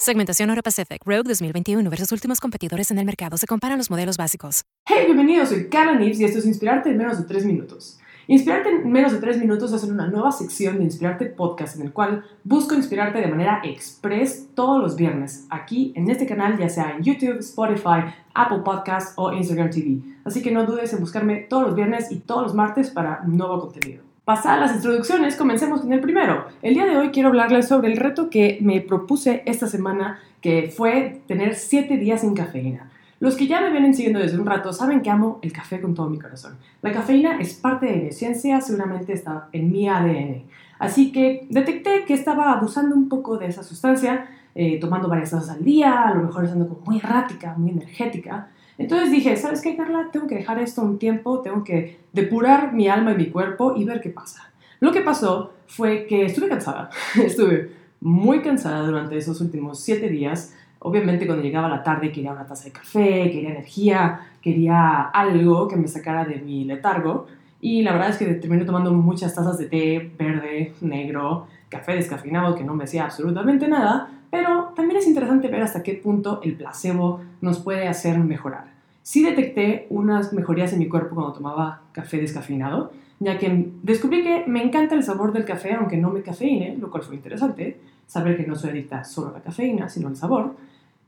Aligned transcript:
Segmentación 0.00 0.48
Euro 0.48 0.62
Pacific 0.62 1.02
Rogue 1.04 1.24
2021 1.24 1.90
versus 1.90 2.10
últimos 2.10 2.40
competidores 2.40 2.90
en 2.90 2.98
el 2.98 3.04
mercado. 3.04 3.36
Se 3.36 3.46
comparan 3.46 3.76
los 3.76 3.90
modelos 3.90 4.16
básicos. 4.16 4.64
Hey, 4.86 5.02
bienvenidos, 5.04 5.50
soy 5.50 5.68
Carla 5.68 5.94
Nips 5.94 6.18
y 6.18 6.24
esto 6.24 6.38
es 6.38 6.46
Inspirarte 6.46 6.88
en 6.88 6.96
menos 6.96 7.18
de 7.18 7.24
3 7.24 7.44
minutos. 7.44 8.00
Inspirarte 8.26 8.70
en 8.70 8.90
menos 8.90 9.12
de 9.12 9.18
3 9.18 9.36
minutos 9.36 9.74
es 9.74 9.84
una 9.84 10.06
nueva 10.06 10.32
sección 10.32 10.78
de 10.78 10.84
Inspirarte 10.84 11.26
Podcast 11.26 11.76
en 11.76 11.82
el 11.82 11.92
cual 11.92 12.24
busco 12.44 12.74
inspirarte 12.74 13.20
de 13.20 13.26
manera 13.26 13.60
express 13.62 14.46
todos 14.54 14.80
los 14.80 14.96
viernes, 14.96 15.46
aquí 15.50 15.92
en 15.94 16.10
este 16.10 16.24
canal, 16.24 16.56
ya 16.56 16.70
sea 16.70 16.92
en 16.92 17.02
YouTube, 17.02 17.40
Spotify, 17.40 18.10
Apple 18.32 18.60
Podcasts 18.64 19.12
o 19.16 19.34
Instagram 19.34 19.68
TV. 19.68 20.00
Así 20.24 20.40
que 20.40 20.50
no 20.50 20.64
dudes 20.64 20.94
en 20.94 21.00
buscarme 21.00 21.40
todos 21.40 21.64
los 21.64 21.74
viernes 21.74 22.10
y 22.10 22.20
todos 22.20 22.44
los 22.44 22.54
martes 22.54 22.88
para 22.88 23.20
nuevo 23.26 23.60
contenido. 23.60 24.09
Pasadas 24.24 24.60
las 24.60 24.76
introducciones, 24.76 25.34
comencemos 25.34 25.80
con 25.80 25.92
el 25.92 26.00
primero. 26.00 26.46
El 26.62 26.74
día 26.74 26.84
de 26.84 26.96
hoy 26.96 27.10
quiero 27.10 27.30
hablarles 27.30 27.66
sobre 27.66 27.90
el 27.90 27.96
reto 27.96 28.28
que 28.28 28.58
me 28.60 28.80
propuse 28.80 29.42
esta 29.46 29.66
semana, 29.66 30.20
que 30.42 30.72
fue 30.74 31.22
tener 31.26 31.54
7 31.54 31.96
días 31.96 32.20
sin 32.20 32.34
cafeína. 32.34 32.90
Los 33.18 33.34
que 33.34 33.46
ya 33.46 33.60
me 33.60 33.70
vienen 33.70 33.94
siguiendo 33.94 34.20
desde 34.20 34.38
un 34.38 34.46
rato 34.46 34.72
saben 34.72 35.00
que 35.00 35.10
amo 35.10 35.38
el 35.42 35.52
café 35.52 35.80
con 35.80 35.94
todo 35.94 36.08
mi 36.08 36.18
corazón. 36.18 36.58
La 36.82 36.92
cafeína 36.92 37.40
es 37.40 37.54
parte 37.54 37.86
de 37.86 37.96
mi 37.96 38.08
esencia, 38.08 38.60
seguramente 38.60 39.14
está 39.14 39.48
en 39.52 39.72
mi 39.72 39.88
ADN. 39.88 40.44
Así 40.78 41.12
que 41.12 41.46
detecté 41.50 42.04
que 42.06 42.14
estaba 42.14 42.52
abusando 42.52 42.94
un 42.94 43.08
poco 43.08 43.36
de 43.36 43.46
esa 43.46 43.62
sustancia, 43.62 44.28
eh, 44.54 44.78
tomando 44.80 45.08
varias 45.08 45.30
tazas 45.30 45.56
al 45.56 45.64
día, 45.64 46.02
a 46.08 46.14
lo 46.14 46.22
mejor 46.22 46.44
estando 46.44 46.68
como 46.68 46.82
muy 46.82 46.98
errática, 46.98 47.54
muy 47.56 47.70
energética. 47.70 48.48
Entonces 48.80 49.10
dije, 49.10 49.36
¿sabes 49.36 49.60
qué, 49.60 49.76
Carla? 49.76 50.08
Tengo 50.10 50.26
que 50.26 50.36
dejar 50.36 50.58
esto 50.58 50.80
un 50.80 50.98
tiempo, 50.98 51.40
tengo 51.40 51.62
que 51.64 52.00
depurar 52.14 52.72
mi 52.72 52.88
alma 52.88 53.12
y 53.12 53.16
mi 53.16 53.26
cuerpo 53.26 53.74
y 53.76 53.84
ver 53.84 54.00
qué 54.00 54.08
pasa. 54.08 54.50
Lo 54.80 54.90
que 54.90 55.02
pasó 55.02 55.52
fue 55.66 56.06
que 56.06 56.24
estuve 56.24 56.48
cansada, 56.48 56.88
estuve 57.22 57.72
muy 58.00 58.40
cansada 58.40 58.86
durante 58.86 59.18
esos 59.18 59.38
últimos 59.42 59.80
siete 59.80 60.08
días. 60.08 60.56
Obviamente 60.78 61.26
cuando 61.26 61.44
llegaba 61.44 61.68
la 61.68 61.82
tarde 61.82 62.10
quería 62.10 62.32
una 62.32 62.46
taza 62.46 62.64
de 62.64 62.72
café, 62.72 63.30
quería 63.30 63.50
energía, 63.50 64.20
quería 64.40 65.02
algo 65.02 65.68
que 65.68 65.76
me 65.76 65.86
sacara 65.86 66.24
de 66.24 66.36
mi 66.36 66.64
letargo. 66.64 67.26
Y 67.60 67.82
la 67.82 67.92
verdad 67.92 68.08
es 68.08 68.16
que 68.16 68.24
terminé 68.36 68.64
tomando 68.64 68.94
muchas 68.94 69.34
tazas 69.34 69.58
de 69.58 69.66
té 69.66 70.10
verde, 70.18 70.72
negro, 70.80 71.48
café 71.70 71.92
descafeinado 71.94 72.54
que 72.54 72.64
no 72.64 72.74
me 72.74 72.84
hacía 72.84 73.04
absolutamente 73.04 73.66
nada, 73.68 74.10
pero 74.30 74.72
también 74.76 74.98
es 74.98 75.06
interesante 75.06 75.48
ver 75.48 75.62
hasta 75.62 75.82
qué 75.82 75.94
punto 75.94 76.40
el 76.42 76.54
placebo 76.54 77.20
nos 77.40 77.60
puede 77.60 77.88
hacer 77.88 78.18
mejorar. 78.18 78.64
Sí 79.02 79.24
detecté 79.24 79.86
unas 79.88 80.32
mejorías 80.34 80.72
en 80.74 80.80
mi 80.80 80.88
cuerpo 80.88 81.14
cuando 81.14 81.32
tomaba 81.32 81.82
café 81.92 82.18
descafeinado, 82.18 82.92
ya 83.18 83.38
que 83.38 83.70
descubrí 83.82 84.22
que 84.22 84.44
me 84.46 84.62
encanta 84.62 84.94
el 84.94 85.02
sabor 85.02 85.32
del 85.32 85.44
café 85.44 85.74
aunque 85.74 85.96
no 85.96 86.10
me 86.10 86.22
cafeine, 86.22 86.76
lo 86.78 86.90
cual 86.90 87.02
fue 87.02 87.16
interesante, 87.16 87.80
saber 88.06 88.36
que 88.36 88.46
no 88.46 88.56
soy 88.56 88.70
adicta 88.70 89.04
solo 89.04 89.30
a 89.30 89.32
la 89.32 89.40
cafeína, 89.40 89.88
sino 89.88 90.08
al 90.08 90.16
sabor. 90.16 90.56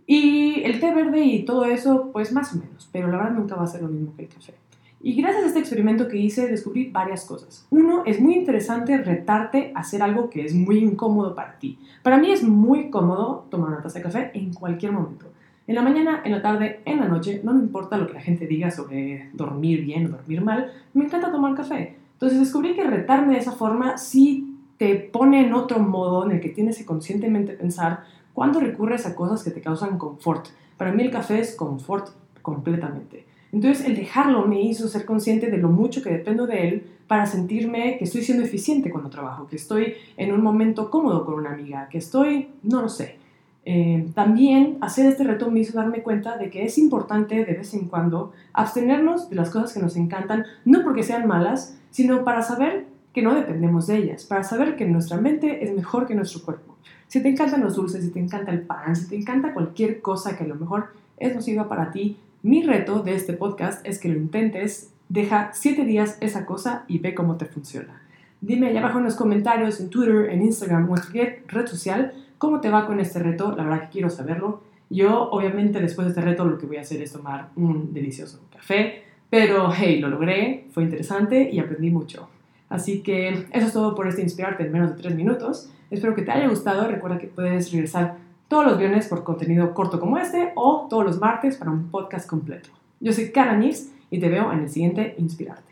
Y 0.07 0.63
el 0.63 0.81
té 0.81 0.95
verde 0.95 1.25
y 1.25 1.45
todo 1.45 1.65
eso, 1.65 2.11
pues 2.13 2.33
más 2.33 2.55
o 2.55 2.59
menos, 2.59 2.89
pero 2.93 3.09
la 3.09 3.19
verdad 3.19 3.33
nunca 3.33 3.57
va 3.57 3.65
a 3.65 3.67
ser 3.67 3.83
lo 3.83 3.89
mismo 3.89 4.15
que 4.17 4.23
el 4.23 4.29
café. 4.29 4.55
Y 5.05 5.14
gracias 5.14 5.42
a 5.42 5.47
este 5.48 5.58
experimento 5.58 6.06
que 6.06 6.17
hice 6.17 6.47
descubrí 6.47 6.91
varias 6.91 7.25
cosas. 7.25 7.67
Uno, 7.70 8.05
es 8.06 8.20
muy 8.20 8.34
interesante 8.34 8.97
retarte 8.98 9.72
a 9.75 9.81
hacer 9.81 10.00
algo 10.00 10.31
que 10.31 10.44
es 10.44 10.55
muy 10.55 10.78
incómodo 10.78 11.34
para 11.34 11.59
ti. 11.59 11.77
Para 12.04 12.19
mí 12.19 12.31
es 12.31 12.44
muy 12.44 12.88
cómodo 12.88 13.47
tomar 13.50 13.71
una 13.71 13.82
taza 13.82 13.99
de 13.99 14.04
café 14.04 14.31
en 14.34 14.54
cualquier 14.54 14.93
momento. 14.93 15.27
En 15.66 15.75
la 15.75 15.82
mañana, 15.82 16.22
en 16.25 16.31
la 16.31 16.41
tarde, 16.41 16.82
en 16.84 17.00
la 17.00 17.09
noche, 17.09 17.41
no 17.43 17.53
me 17.53 17.60
importa 17.60 17.97
lo 17.97 18.06
que 18.06 18.15
la 18.15 18.21
gente 18.21 18.47
diga 18.47 18.71
sobre 18.71 19.28
dormir 19.32 19.84
bien 19.84 20.06
o 20.06 20.10
dormir 20.10 20.41
mal, 20.41 20.71
me 20.94 21.04
encanta 21.04 21.32
tomar 21.32 21.56
café. 21.56 21.97
Entonces 22.12 22.38
descubrí 22.38 22.75
que 22.75 22.84
retarme 22.84 23.34
de 23.34 23.41
esa 23.41 23.53
forma 23.53 23.98
sí 23.98 24.56
te 24.77 24.94
pone 24.94 25.44
en 25.44 25.53
otro 25.53 25.81
modo 25.81 26.25
en 26.25 26.32
el 26.32 26.41
que 26.41 26.48
tienes 26.48 26.78
que 26.78 26.84
conscientemente 26.84 27.54
pensar 27.54 28.04
cuándo 28.34 28.60
recurres 28.60 29.04
a 29.06 29.16
cosas 29.16 29.43
que 29.43 29.50
te 29.50 29.60
causan 29.60 29.98
confort. 29.98 30.47
Para 30.77 30.93
mí 30.93 31.03
el 31.03 31.10
café 31.10 31.41
es 31.41 31.56
confort 31.56 32.10
completamente. 32.41 33.31
Entonces 33.53 33.87
el 33.87 33.95
dejarlo 33.95 34.47
me 34.47 34.63
hizo 34.63 34.89
ser 34.89 35.05
consciente 35.05 35.51
de 35.51 35.59
lo 35.59 35.69
mucho 35.69 36.03
que 36.03 36.11
dependo 36.11 36.47
de 36.47 36.69
él 36.69 36.87
para 37.07 37.27
sentirme 37.27 37.99
que 37.99 38.05
estoy 38.05 38.23
siendo 38.23 38.43
eficiente 38.43 38.91
cuando 38.91 39.11
trabajo, 39.11 39.47
que 39.47 39.57
estoy 39.57 39.95
en 40.17 40.33
un 40.33 40.43
momento 40.43 40.91
cómodo 40.91 41.27
con 41.27 41.35
una 41.35 41.53
amiga, 41.53 41.89
que 41.91 41.99
estoy, 41.99 42.49
no 42.63 42.81
lo 42.81 42.89
sé. 42.89 43.17
Eh, 43.65 44.09
también 44.15 44.79
hacer 44.81 45.07
este 45.07 45.23
reto 45.23 45.51
me 45.51 45.61
hizo 45.61 45.79
darme 45.79 46.03
cuenta 46.03 46.37
de 46.37 46.51
que 46.51 46.65
es 46.65 46.79
importante 46.79 47.45
de 47.45 47.53
vez 47.53 47.75
en 47.75 47.87
cuando 47.87 48.33
abstenernos 48.53 49.31
de 49.31 49.37
las 49.37 49.51
cosas 49.51 49.73
que 49.73 49.81
nos 49.81 49.97
encantan, 49.97 50.47
no 50.65 50.83
porque 50.83 51.03
sean 51.03 51.29
malas, 51.29 51.79
sino 51.91 52.25
para 52.25 52.43
saber 52.43 52.87
que 53.13 53.23
no 53.23 53.34
dependemos 53.34 53.87
de 53.87 53.99
ellas, 53.99 54.25
para 54.25 54.43
saber 54.43 54.77
que 54.77 54.87
nuestra 54.87 55.19
mente 55.19 55.65
es 55.65 55.75
mejor 55.75 56.07
que 56.07 56.15
nuestro 56.15 56.43
cuerpo. 56.43 56.77
Si 57.07 57.23
te 57.23 57.29
encantan 57.29 57.61
los 57.61 57.77
dulces, 57.77 58.03
si 58.03 58.11
te 58.11 58.19
encanta 58.19 58.51
el 58.51 58.63
pan, 58.63 58.97
si 58.97 59.07
te 59.07 59.17
encanta 59.17 59.53
cualquier 59.53 60.01
cosa 60.01 60.37
que 60.37 60.45
a 60.45 60.47
lo 60.47 60.55
mejor 60.55 60.87
es 61.19 61.34
nociva 61.34 61.69
para 61.69 61.91
ti, 61.91 62.17
mi 62.42 62.62
reto 62.62 63.03
de 63.03 63.14
este 63.14 63.34
podcast 63.34 63.86
es 63.86 64.00
que 64.00 64.08
lo 64.08 64.16
intentes, 64.16 64.92
deja 65.08 65.50
7 65.53 65.84
días 65.84 66.19
esa 66.20 66.44
cosa 66.44 66.84
y 66.88 66.98
ve 66.98 67.14
cómo 67.14 67.36
te 67.36 67.44
funciona. 67.44 68.03
Dime 68.41 68.69
allá 68.69 68.80
abajo 68.80 68.98
en 68.98 69.04
los 69.04 69.14
comentarios, 69.14 69.78
en 69.78 69.91
Twitter, 69.91 70.28
en 70.30 70.42
Instagram 70.42 70.82
o 70.91 70.97
en 70.97 71.03
cualquier 71.03 71.44
red 71.47 71.66
social, 71.69 72.12
cómo 72.38 72.60
te 72.60 72.69
va 72.69 72.86
con 72.86 72.98
este 72.98 73.20
reto. 73.20 73.54
La 73.56 73.62
verdad 73.62 73.82
que 73.82 73.91
quiero 73.91 74.10
saberlo. 74.10 74.62
Yo, 74.91 75.30
obviamente, 75.30 75.80
después 75.80 76.06
de 76.06 76.10
este 76.10 76.20
reto, 76.20 76.44
lo 76.44 76.58
que 76.58 76.66
voy 76.66 76.78
a 76.78 76.80
hacer 76.80 77.00
es 77.00 77.12
tomar 77.12 77.50
un 77.54 77.94
delicioso 77.94 78.41
café. 78.53 79.04
Pero, 79.30 79.70
hey, 79.72 80.00
lo 80.00 80.09
logré, 80.09 80.66
fue 80.72 80.82
interesante 80.82 81.48
y 81.50 81.60
aprendí 81.60 81.91
mucho. 81.91 82.28
Así 82.69 83.03
que 83.03 83.28
eso 83.28 83.66
es 83.66 83.72
todo 83.72 83.94
por 83.94 84.09
este 84.09 84.22
Inspirarte 84.22 84.64
en 84.64 84.72
menos 84.72 84.97
de 84.97 85.00
3 85.00 85.14
minutos. 85.14 85.70
Espero 85.91 86.16
que 86.16 86.22
te 86.22 86.32
haya 86.32 86.48
gustado. 86.48 86.88
Recuerda 86.88 87.19
que 87.19 87.28
puedes 87.28 87.70
regresar 87.70 88.16
todos 88.53 88.67
los 88.67 88.77
viernes 88.77 89.09
por 89.09 89.25
contenido 89.25 89.73
corto 89.73 89.99
como 89.99 90.19
este 90.19 90.53
o 90.57 90.87
todos 90.91 91.07
los 91.07 91.19
martes 91.19 91.57
para 91.57 91.71
un 91.71 91.91
podcast 91.91 92.29
completo. 92.29 92.69
Yo 93.01 93.11
soy 93.15 93.33
Cara 93.33 93.57
Nix 93.57 93.91
y 94.11 94.21
te 94.21 94.29
veo 94.29 94.53
en 94.53 94.59
el 94.59 94.69
siguiente 94.69 95.15
Inspirarte. 95.17 95.72